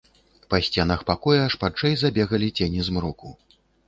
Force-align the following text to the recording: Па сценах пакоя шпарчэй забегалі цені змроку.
Па 0.51 0.59
сценах 0.67 1.03
пакоя 1.09 1.43
шпарчэй 1.55 1.93
забегалі 2.03 2.49
цені 2.57 2.81
змроку. 2.89 3.35